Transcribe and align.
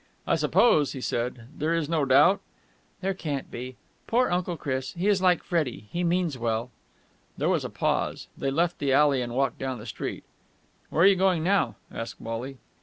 "I 0.25 0.33
suppose," 0.35 0.93
he 0.93 0.99
said, 0.99 1.47
"there 1.55 1.75
is 1.75 1.87
no 1.87 2.05
doubt...?" 2.05 2.41
"There 3.01 3.13
can't 3.13 3.51
be. 3.51 3.75
Poor 4.07 4.31
Uncle 4.31 4.57
Chris! 4.57 4.93
He 4.93 5.07
is 5.07 5.21
like 5.21 5.43
Freddie. 5.43 5.89
He 5.91 6.03
means 6.03 6.39
well!" 6.39 6.71
There 7.37 7.49
was 7.49 7.63
a 7.63 7.69
pause. 7.69 8.27
They 8.35 8.49
left 8.49 8.79
the 8.79 8.93
alley 8.93 9.21
and 9.21 9.35
walked 9.35 9.59
down 9.59 9.77
the 9.77 9.85
street. 9.85 10.23
"Where 10.89 11.03
are 11.03 11.05
you 11.05 11.15
going 11.15 11.43
now?" 11.43 11.75
asked 11.91 12.19
Wally. 12.19 12.57